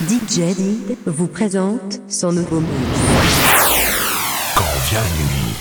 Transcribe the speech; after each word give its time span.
DJ 0.00 0.54
vous 1.06 1.26
présente 1.26 2.00
son 2.08 2.30
nouveau 2.30 2.60
mix. 2.60 2.72
Quand 4.54 4.62
vient 4.88 5.00
la 5.00 5.08
nuit 5.08 5.56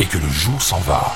et 0.00 0.06
que 0.06 0.18
le 0.18 0.28
jour 0.28 0.60
s'en 0.60 0.80
va, 0.80 1.12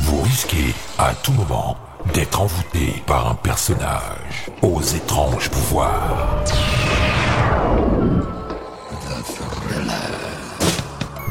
vous 0.00 0.20
risquez 0.20 0.74
à 0.98 1.14
tout 1.14 1.32
moment 1.32 1.78
d'être 2.12 2.42
envoûté 2.42 3.02
par 3.06 3.30
un 3.30 3.34
personnage 3.36 4.50
aux 4.60 4.82
étranges 4.82 5.48
pouvoirs. 5.48 6.44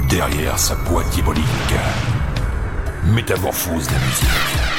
Derrière 0.09 0.57
sa 0.57 0.73
boîte 0.73 1.09
diabolique, 1.11 1.45
métamorphose 3.05 3.91
la 3.91 3.99
musique. 3.99 4.73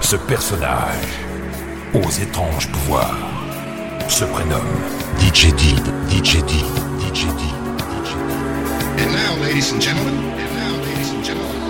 Ce 0.00 0.14
personnage 0.14 1.21
aux 1.94 2.10
étranges 2.10 2.68
pouvoirs 2.68 3.16
se 4.08 4.24
prénomme 4.24 4.60
DJ 5.18 5.52
Did, 5.54 5.84
DJ 6.08 6.42
Did, 6.44 6.66
DJ. 7.00 7.26
And 8.98 9.12
now, 9.12 9.42
ladies 9.42 9.72
and 9.72 9.80
gentlemen, 9.80 10.14
and 10.14 10.54
now, 10.56 10.76
ladies 10.84 11.10
and 11.10 11.24
gentlemen. 11.24 11.62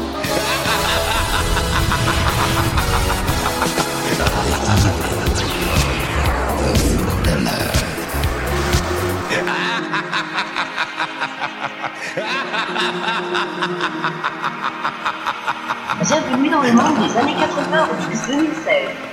Bienvenue 16.04 16.50
dans 16.50 16.62
le 16.62 16.72
monde 16.72 17.08
des 17.08 17.16
années 17.16 17.36
80 17.38 17.88
au 17.90 18.10
2016. 18.10 19.11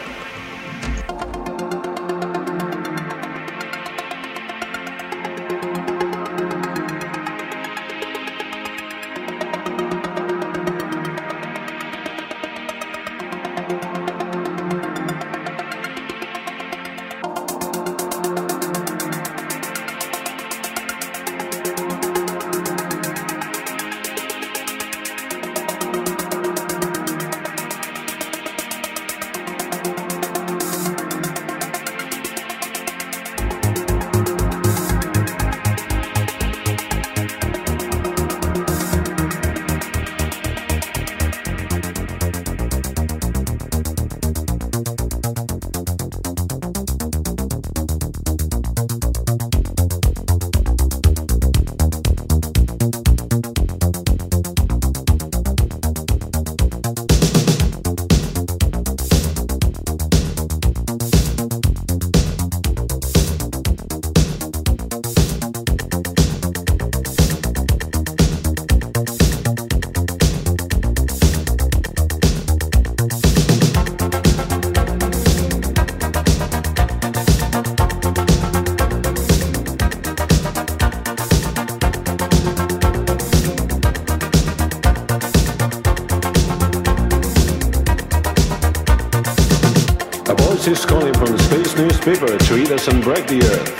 Voice 90.99 91.17
from 91.17 91.37
the 91.37 91.43
space 91.43 91.77
newspaper 91.77 92.37
to 92.37 92.57
eat 92.57 92.71
us 92.71 92.87
and 92.87 93.01
break 93.01 93.25
the 93.27 93.41
earth. 93.53 93.75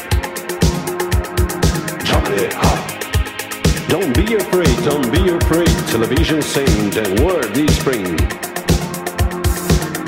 Chocolate 2.06 2.53
hot. 2.53 2.84
Don't 3.90 4.13
be 4.16 4.35
afraid, 4.35 4.75
don't 4.85 5.12
be 5.12 5.29
afraid. 5.29 5.68
Television 5.90 6.41
saying 6.41 6.90
that 6.91 7.19
word 7.19 7.53
this 7.53 7.75
spring. 7.79 8.18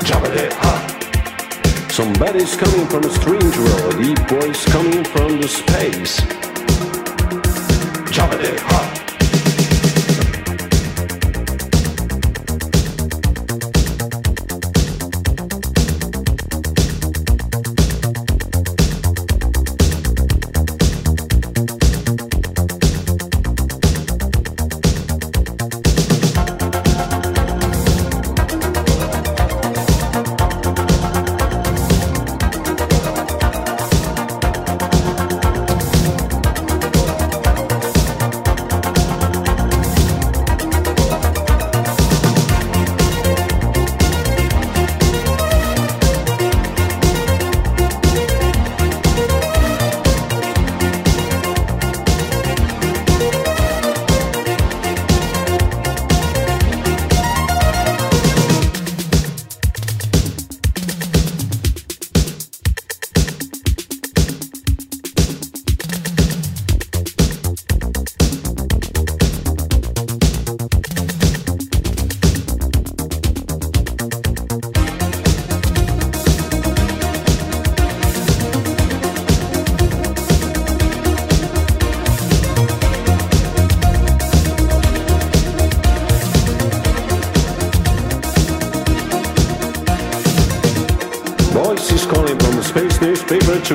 Chocolate 0.04 0.52
hot. 0.54 1.92
Somebody's 1.92 2.56
coming 2.56 2.86
from 2.86 3.04
a 3.04 3.10
strange 3.10 3.56
world. 3.58 3.96
Deep 3.98 4.18
voice 4.28 4.64
coming 4.72 5.04
from 5.04 5.40
the 5.40 5.48
space. 5.48 6.16
Chocolate 8.10 8.60
hot. 8.60 8.71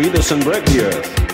Us 0.05 0.31
and 0.31 0.44
break 0.44 0.63
the 0.65 0.85
earth. 0.85 1.27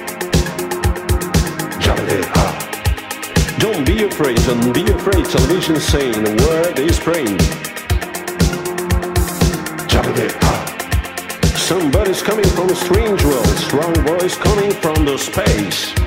Don't 3.60 3.86
be 3.86 4.04
afraid, 4.04 4.38
don't 4.46 4.74
be 4.74 4.84
afraid. 4.92 5.26
Television 5.26 5.80
saying 5.80 6.24
the 6.24 6.36
word 6.48 6.80
is 6.80 7.00
praying. 7.00 7.40
Somebody's 11.58 12.22
coming 12.22 12.46
from 12.46 12.70
a 12.70 12.76
strange 12.76 13.24
world. 13.26 13.48
Strong 13.48 13.96
voice 14.06 14.38
coming 14.38 14.72
from 14.72 15.06
the 15.06 15.18
space. 15.18 16.03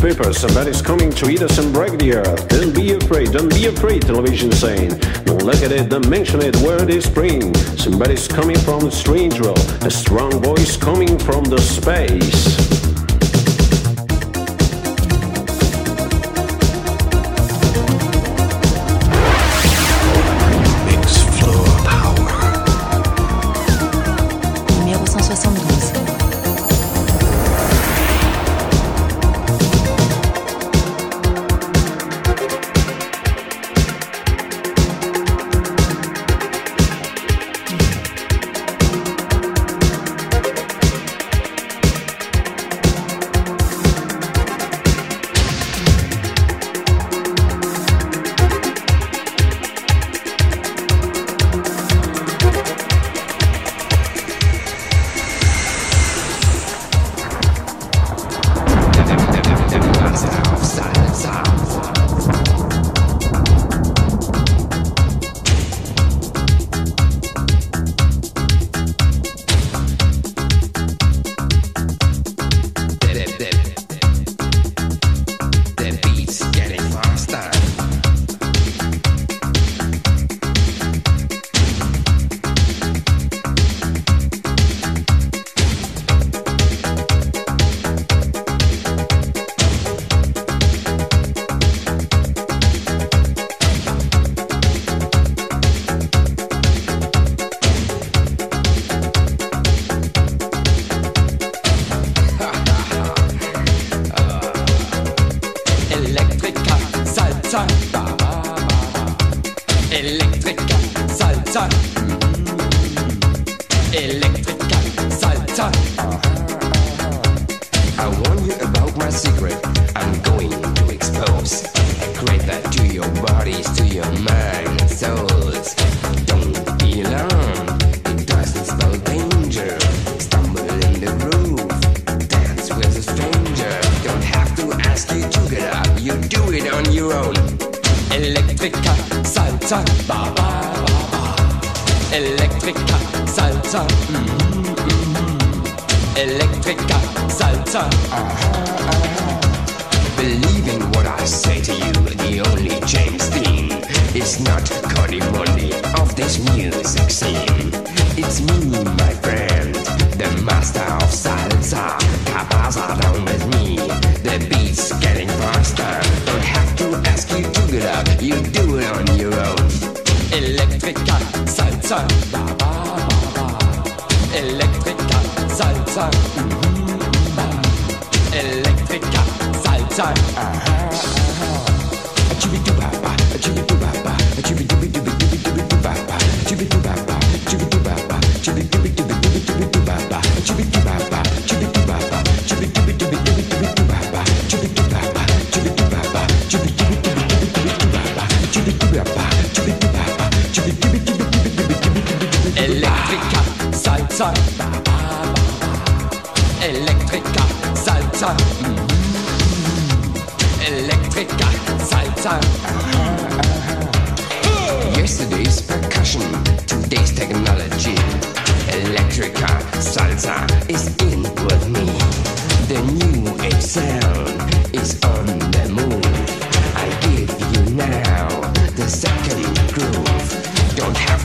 Space. 0.00 0.32
Somebody's 0.32 0.80
coming 0.80 1.10
to 1.10 1.30
eat 1.30 1.42
us 1.42 1.58
and 1.58 1.72
break 1.72 1.98
the 1.98 2.14
earth. 2.14 2.48
Don't 2.48 2.74
be 2.74 2.92
afraid, 2.92 3.32
don't 3.32 3.50
be 3.50 3.66
afraid, 3.66 4.02
television 4.02 4.50
saying. 4.50 4.96
Don't 5.24 5.42
look 5.42 5.62
at 5.62 5.72
it, 5.72 5.90
don't 5.90 6.08
mention 6.08 6.40
it, 6.40 6.56
where 6.56 6.80
is 6.88 7.04
spring. 7.04 7.54
Somebody's 7.76 8.26
coming 8.26 8.58
from 8.58 8.80
the 8.80 8.90
strange 8.90 9.38
world. 9.40 9.58
A 9.82 9.90
strong 9.90 10.32
voice 10.42 10.76
coming 10.76 11.18
from 11.18 11.44
the 11.44 11.58
space. 11.58 12.79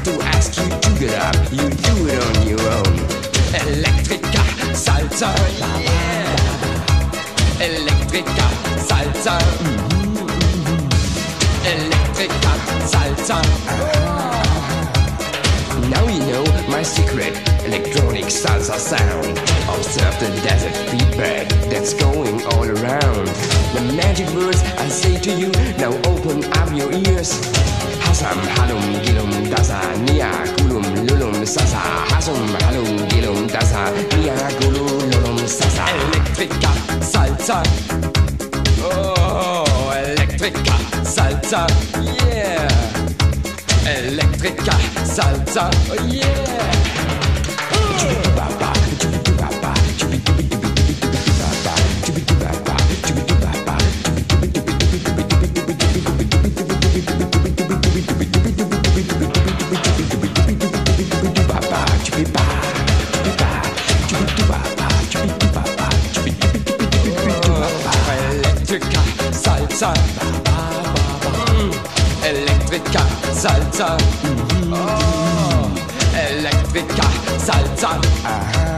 to 0.05 0.21
ask 0.37 0.55
you 0.61 0.69
to 0.69 0.99
get 0.99 1.15
up. 1.17 1.35
You 1.51 1.67
do 1.67 1.95
it 2.13 2.19
on 2.27 2.47
your 2.47 2.61
own. 2.77 2.95
Electrica 3.65 4.43
Salsa, 4.85 5.33
yeah. 5.81 6.35
Electrica, 7.57 8.47
Salsa. 8.87 9.35
Mm-hmm, 9.65 10.27
mm-hmm. 10.37 11.15
Salsa. 12.85 13.39
Ah. 13.67 14.45
Now 15.89 16.05
you 16.07 16.19
know 16.31 16.43
my 16.69 16.83
secret 16.83 17.33
electronic 17.65 18.25
salsa 18.25 18.77
sound. 18.77 19.37
Observe 19.73 20.15
the 20.19 20.29
desert 20.45 20.75
feedback 20.91 21.47
that's 21.71 21.95
going 21.95 22.45
all 22.53 22.65
around. 22.65 23.27
The 23.73 23.81
magic 23.97 24.29
words 24.35 24.61
I 24.77 24.87
say 24.87 25.19
to 25.19 25.31
you 25.31 25.49
now 25.79 25.93
open 26.11 26.43
up 26.59 26.69
your 26.77 26.91
ears. 26.93 27.41
Hasam, 28.05 28.39
halum, 28.55 29.14
tasa 29.55 29.79
niya 30.03 30.31
kulum 30.59 30.83
lulum 31.07 31.35
sasa 31.47 31.79
hasum 32.11 32.35
halum 32.67 33.07
gilum 33.07 33.47
tasa 33.47 33.87
niya 34.19 34.35
kulum 34.59 34.99
lulum 35.11 35.39
sasa. 35.47 35.87
Electrica 35.95 36.71
salsa. 36.99 37.63
Oh 38.83 39.95
Electrica 39.95 40.75
salsa. 41.07 41.63
Yeah. 42.03 42.67
Electrica 43.87 44.75
salsa. 45.07 45.71
Oh 45.87 46.03
yeah. 46.11 47.04
salsa, 69.85 69.93
mm. 71.53 71.71
electrica, 72.23 73.01
salsa, 73.33 73.97
mm-hmm. 74.23 74.73
oh. 74.73 75.69
salsa. 77.37 78.74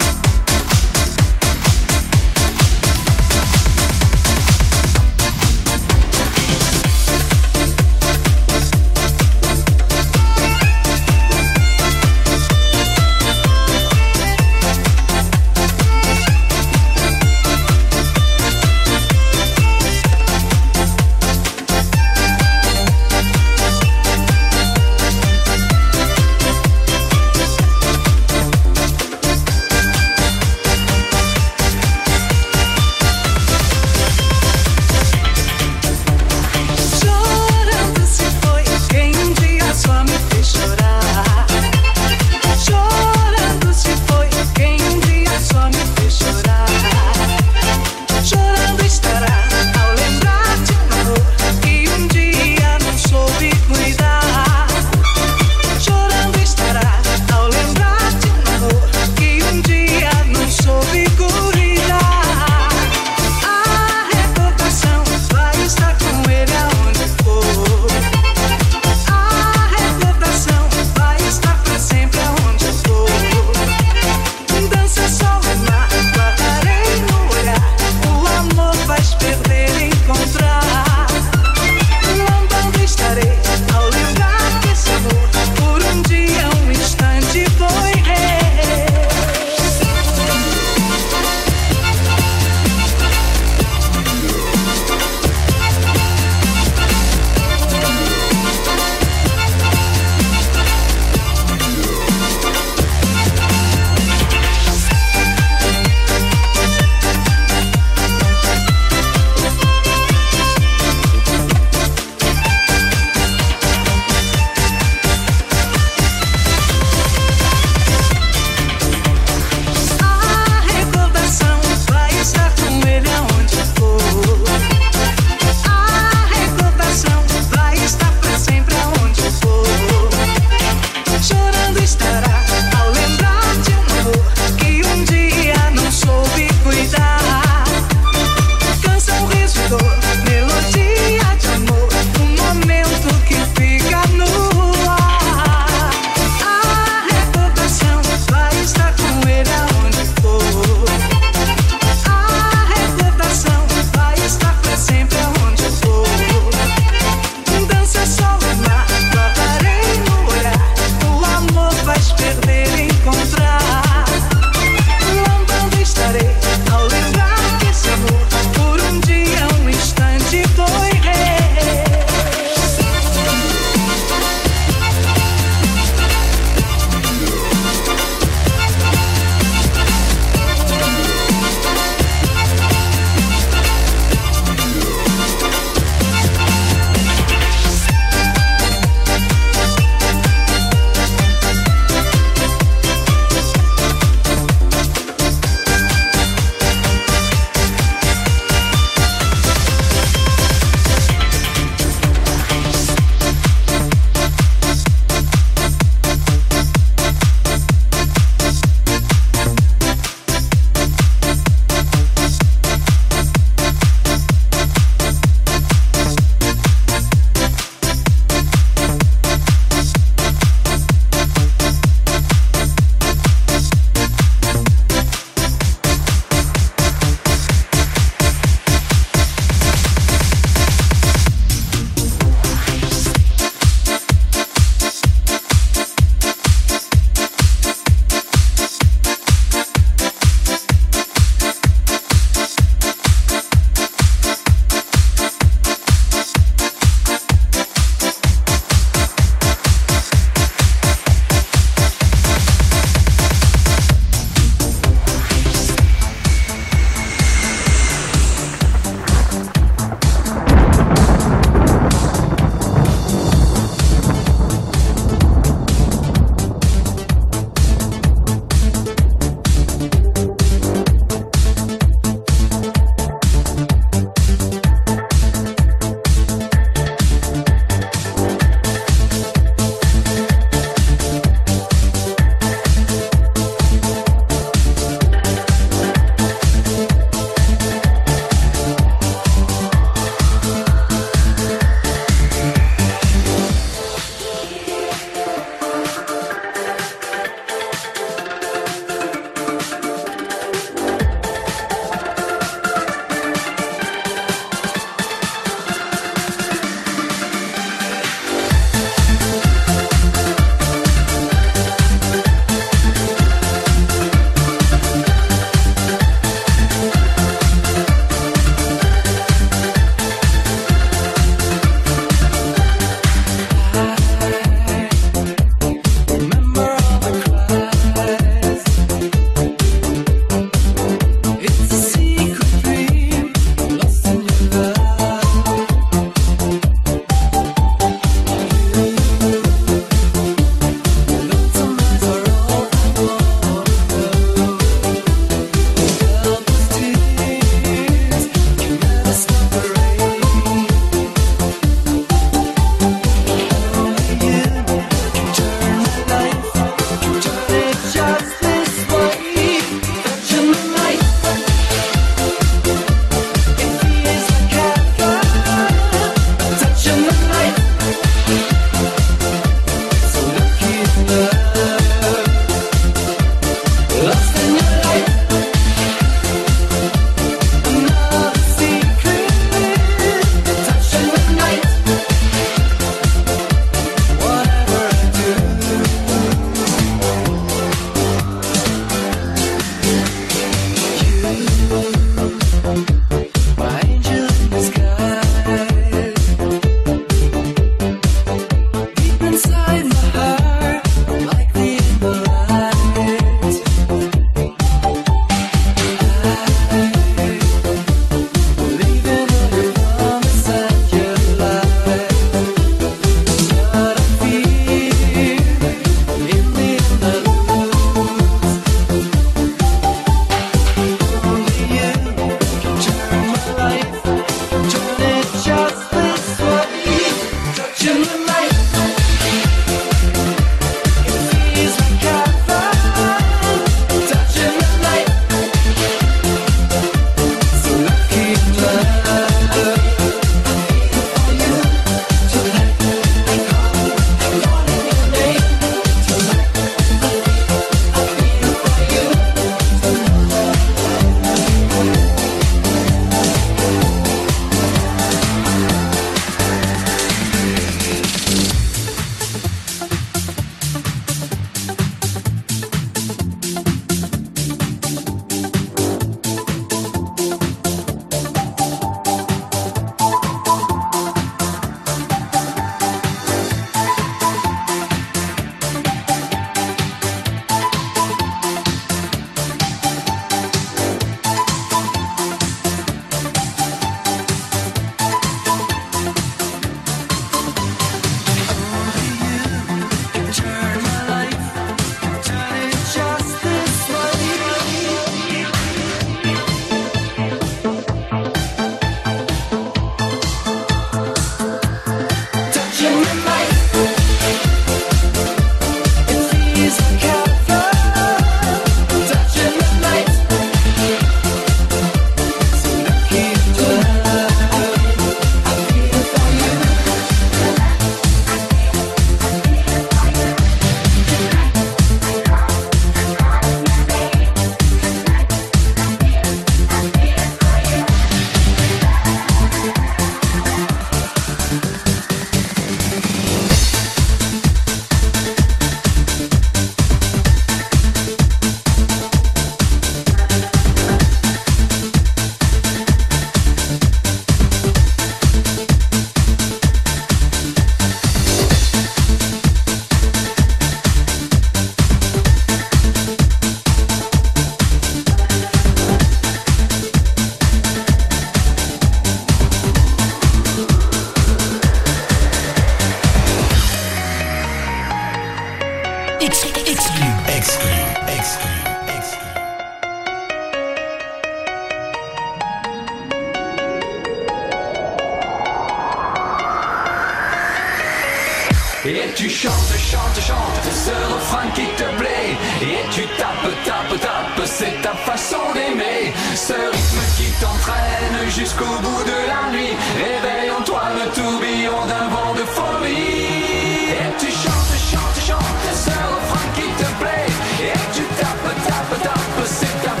Et 578.83 579.13
tu 579.15 579.29
chantes, 579.29 579.53
chantes, 579.77 580.19
chantes 580.19 580.63
ce 580.73 581.13
refrain 581.13 581.47
qui 581.53 581.67
te 581.77 581.83
plaît. 581.99 582.35
Et 582.63 582.89
tu 582.89 583.05
tapes, 583.15 583.53
tapes, 583.63 583.99
tapes, 584.01 584.45
c'est 584.45 584.81
ta 584.81 584.93
façon 584.93 585.37
d'aimer. 585.53 586.11
Ce 586.33 586.53
rythme 586.53 587.01
qui 587.15 587.29
t'entraîne 587.39 588.27
jusqu'au 588.29 588.65
bout 588.81 589.03
de 589.03 589.17
la 589.29 589.51
nuit. 589.51 589.75
Réveillons-toi 589.97 590.81
le 590.95 591.11
tourbillon 591.11 591.85
d'un 591.85 592.07
vent 592.09 592.33
de 592.33 592.43
folie. 592.43 593.93
Et 594.01 594.17
tu 594.17 594.31
chantes, 594.31 594.73
chantes, 594.89 595.21
chantes 595.27 595.75
ce 595.75 595.91
refrain 595.91 596.47
qui 596.55 596.67
te 596.81 596.89
plaît. 596.99 597.29
Et 597.61 597.77
tu 597.93 598.01
tapes, 598.19 598.65
tapes, 598.65 599.03
tapes, 599.03 599.45
c'est 599.45 599.83
ta 599.83 600.00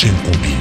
Shinkobi. 0.00 0.59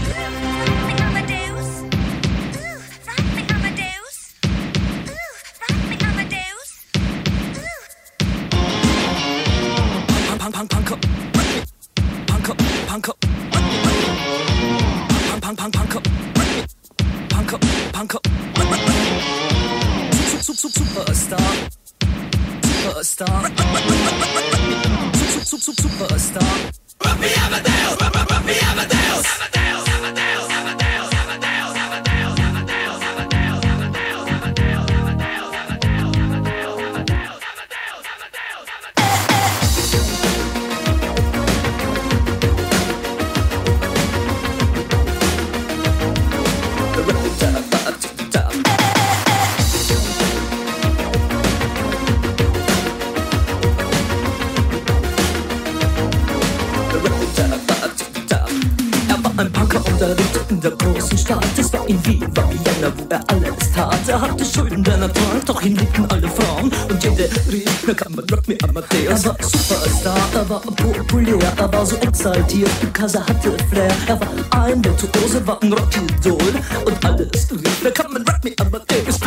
In 60.49 60.61
der 60.61 60.71
großen 60.71 61.17
Stadt. 61.17 61.45
Es 61.57 61.73
war 61.73 61.87
in 61.87 62.03
Wien, 62.05 62.25
war 62.35 62.49
Vienna, 62.49 62.91
wo 62.95 63.05
er 63.09 63.21
alles 63.27 63.71
tat. 63.75 63.99
Er 64.07 64.21
hatte 64.21 64.45
Schulden, 64.45 64.83
denn 64.83 65.01
er 65.01 65.11
trank, 65.11 65.45
doch 65.45 65.61
ihn 65.61 65.75
liebten 65.75 66.05
alle 66.09 66.29
Frauen. 66.29 66.71
Und 66.89 67.03
jede 67.03 67.29
rief, 67.51 67.83
na 67.85 67.93
kann 67.93 68.15
man 68.15 68.25
Rock 68.29 68.47
me 68.47 68.57
Amadeus. 68.63 69.25
Er 69.25 69.29
war 69.29 69.35
Superstar, 69.41 70.29
er 70.33 70.49
war 70.49 70.61
populär, 70.61 71.53
er 71.57 71.73
war 71.73 71.85
so 71.85 71.95
exaltiert, 71.97 72.71
because 72.79 73.17
er 73.17 73.27
hatte 73.27 73.51
Flair. 73.69 73.91
Er 74.07 74.19
war 74.19 74.63
ein 74.63 74.83
Virtuose, 74.83 75.45
war 75.45 75.61
ein 75.61 75.73
Rockidol. 75.73 76.53
Und 76.85 77.05
alles 77.05 77.51
rief, 77.51 77.81
na 77.83 77.89
kann 77.89 78.13
man 78.13 78.23
Rock 78.23 78.43
me 78.43 78.53
Amadeus. 78.59 79.19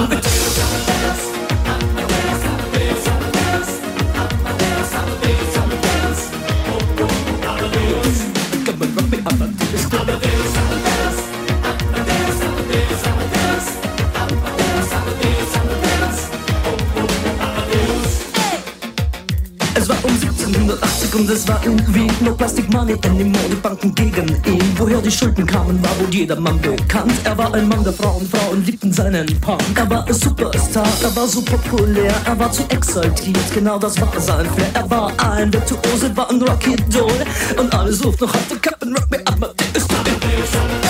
1780 21.13 21.15
und 21.15 21.31
es 21.31 21.49
war 21.49 21.63
in 21.65 21.95
Wien 21.95 22.13
No 22.21 22.35
Plastic 22.35 22.73
Money 22.73 22.97
anymore, 23.05 23.45
die 23.51 23.57
Banken 23.57 23.95
gegen 23.95 24.29
ihn. 24.47 24.63
Woher 24.77 25.01
die 25.01 25.11
Schulden 25.11 25.47
kamen, 25.47 25.83
war 25.83 25.99
wohl 26.01 26.13
jedermann 26.13 26.61
bekannt. 26.61 27.13
Er 27.25 27.37
war 27.37 27.53
ein 27.55 27.69
Mann 27.69 27.85
der 27.85 27.93
Frauen, 27.93 28.27
Frauen 28.29 28.65
liebten 28.65 28.93
seinen 28.93 29.27
Punk. 29.41 29.63
Er 29.75 29.89
war 29.89 30.07
ein 30.07 30.15
Superstar, 30.15 30.89
er 31.03 31.15
war 31.15 31.27
so 31.27 31.43
populär 31.43 32.15
Er 32.25 32.39
war 32.39 32.51
zu 32.51 32.63
exaltiert, 32.69 33.53
genau 33.55 33.79
das 33.79 34.01
war 34.01 34.09
sein 34.19 34.47
Flair. 34.55 34.71
Er 34.75 34.91
war 34.91 35.13
ein 35.19 35.53
Virtuose, 35.53 36.17
war 36.17 36.31
ein 36.31 36.41
Rocky 36.43 36.77
Doll. 36.91 37.13
Und 37.59 37.75
alle 37.75 37.93
suchten 37.93 38.25
noch 38.25 38.35
heute 38.35 38.59
Captain 38.61 38.95
Rock 38.95 39.11
Me 39.11 39.21
Amadeus 39.27 39.89
Come 39.89 40.82